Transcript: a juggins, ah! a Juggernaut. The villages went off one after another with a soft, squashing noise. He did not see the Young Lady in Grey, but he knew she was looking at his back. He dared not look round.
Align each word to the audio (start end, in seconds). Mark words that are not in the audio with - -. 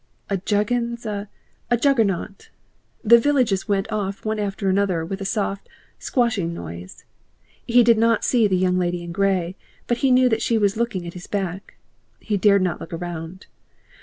a 0.31 0.37
juggins, 0.37 1.05
ah! 1.05 1.25
a 1.69 1.77
Juggernaut. 1.77 2.49
The 3.03 3.19
villages 3.19 3.67
went 3.67 3.91
off 3.91 4.25
one 4.25 4.39
after 4.39 4.67
another 4.67 5.05
with 5.05 5.21
a 5.21 5.25
soft, 5.25 5.69
squashing 5.99 6.55
noise. 6.55 7.03
He 7.67 7.83
did 7.83 7.99
not 7.99 8.23
see 8.23 8.47
the 8.47 8.57
Young 8.57 8.79
Lady 8.79 9.03
in 9.03 9.11
Grey, 9.11 9.55
but 9.85 9.97
he 9.97 10.09
knew 10.09 10.27
she 10.39 10.57
was 10.57 10.75
looking 10.75 11.05
at 11.05 11.13
his 11.13 11.27
back. 11.27 11.75
He 12.19 12.35
dared 12.35 12.63
not 12.63 12.81
look 12.81 12.93
round. 12.99 13.45